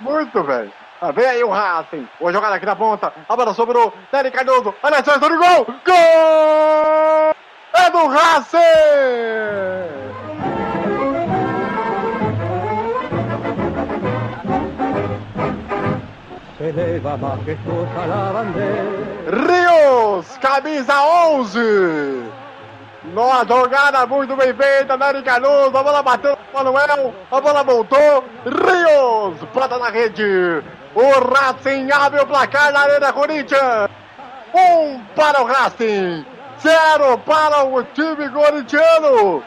[0.00, 0.72] Muito, velho.
[1.00, 2.08] Ah, vem aí o Racing.
[2.18, 3.12] Boa jogada aqui na ponta.
[3.28, 3.92] A bola sobrou.
[4.12, 4.74] Nery Cardoso.
[4.82, 5.66] Olha a chance do gol.
[5.84, 7.34] Gol!
[7.72, 8.60] É do Racing!
[19.26, 21.60] Rios, camisa 11.
[23.02, 28.24] Numa jogada muito bem feita, Nery Cardoso, a bola bateu no Manuel, a bola voltou,
[28.44, 30.62] Rios, bota na rede,
[30.94, 33.88] o Racing abre o placar na Arena Corinthians,
[34.54, 36.26] um para o Racing,
[36.60, 39.42] zero para o time corintiano,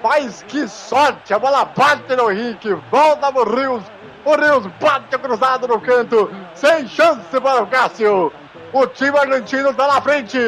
[0.00, 3.82] mas que sorte, a bola bate no Henrique, volta pro Rios,
[4.24, 8.32] o Rios bate cruzado no canto, sem chance para o Cássio,
[8.72, 10.38] o time argentino está na frente,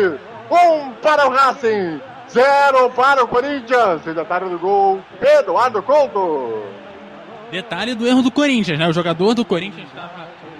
[0.48, 4.02] um para o Racing, Zero para o Corinthians.
[4.02, 6.62] Detalhe do gol, Eduardo Couto.
[7.50, 8.88] Detalhe do erro do Corinthians, né?
[8.88, 9.88] O jogador do Corinthians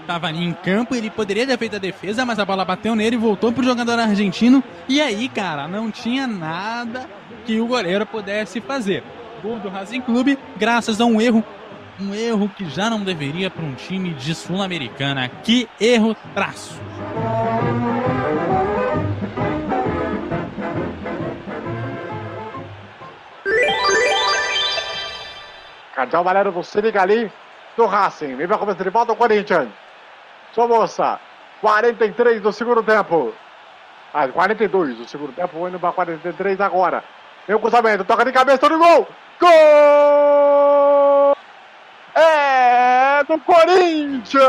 [0.01, 3.17] estava ali em campo, ele poderia ter feito a defesa, mas a bola bateu nele
[3.17, 4.63] e voltou pro jogador argentino.
[4.89, 7.09] E aí, cara, não tinha nada
[7.45, 9.03] que o goleiro pudesse fazer.
[9.43, 11.43] Gol do Racing Clube, graças a um erro,
[12.01, 15.29] um erro que já não deveria para um time de Sul-Americana.
[15.43, 16.81] Que erro traço.
[26.05, 27.33] Cardeal Valério do Senigali
[27.77, 28.37] do Racing.
[28.37, 29.69] Vem pra começar de volta o Corinthians.
[30.53, 31.19] Sua moça.
[31.61, 33.33] 43 do segundo tempo.
[34.13, 35.67] Ah, 42 do segundo tempo.
[35.67, 37.03] Indo pra 43 agora.
[37.47, 38.05] Vem o cruzamento.
[38.05, 39.09] Toca de cabeça no gol.
[39.41, 41.37] Gol!
[42.15, 44.45] É do Corinthians!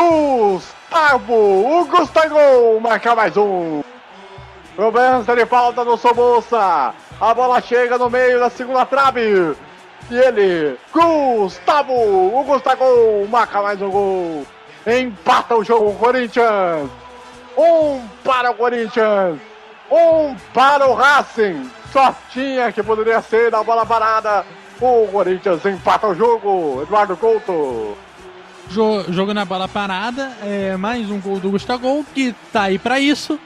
[0.00, 1.34] Gustavo!
[1.34, 3.82] O Gustavo marca mais um!
[4.74, 6.94] Cobrança de falta do Sobolsa.
[7.20, 9.54] A bola chega no meio da segunda trave.
[10.10, 11.92] E ele, Gustavo!
[11.92, 14.46] O Gustavo marca mais um gol.
[14.86, 16.88] Empata o jogo o Corinthians.
[17.58, 19.38] Um para o Corinthians.
[19.90, 21.70] Um para o Racing.
[21.92, 24.46] Só tinha que poderia ser da bola parada.
[24.80, 26.80] O Corinthians empata o jogo.
[26.84, 27.98] Eduardo Couto
[28.70, 33.38] jogo na bola parada, é, mais um gol do Gustavo, que tá aí para isso.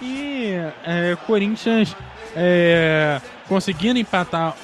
[0.00, 0.54] E
[0.84, 1.94] é, Corinthians
[2.34, 4.56] é, conseguindo empatar.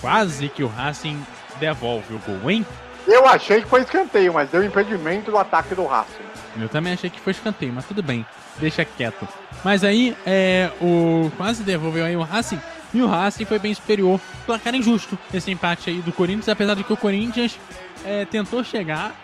[0.00, 1.20] Quase que o Racing
[1.60, 2.64] devolve o gol, hein?
[3.06, 6.24] Eu achei que foi escanteio, mas deu impedimento do ataque do Racing.
[6.58, 8.24] Eu também achei que foi escanteio, mas tudo bem,
[8.58, 9.28] deixa quieto.
[9.62, 12.60] Mas aí, é, o quase devolveu aí o Racing,
[12.92, 14.20] e o Racing foi bem superior.
[14.44, 17.58] Placar injusto esse empate aí do Corinthians, apesar de que o Corinthians
[18.04, 19.14] é, tentou chegar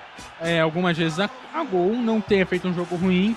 [0.41, 3.37] é, algumas vezes a, a, gol, não ter feito um jogo ruim,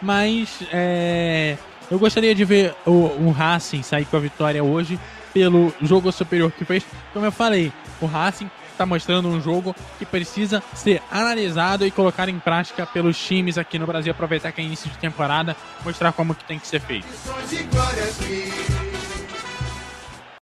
[0.00, 1.56] mas é,
[1.90, 4.98] eu gostaria de ver o, o Racing sair com a vitória hoje
[5.32, 6.84] pelo jogo superior que fez.
[7.12, 12.28] Como eu falei, o Racing está mostrando um jogo que precisa ser analisado e colocado
[12.28, 16.34] em prática pelos times aqui no Brasil, aproveitar que é início de temporada, mostrar como
[16.34, 17.06] que tem que ser feito.